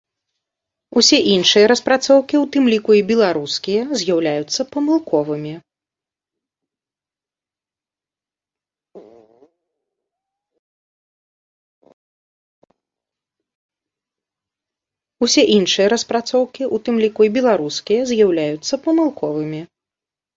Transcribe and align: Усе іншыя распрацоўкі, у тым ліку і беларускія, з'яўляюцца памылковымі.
Усе 0.99 1.17
іншыя 1.33 1.65
распрацоўкі, 1.71 2.35
у 2.45 2.47
тым 2.55 2.65
ліку 2.73 2.91
і 2.99 3.03
беларускія, 3.11 3.81
з'яўляюцца 4.03 4.65
памылковымі. 4.75 5.51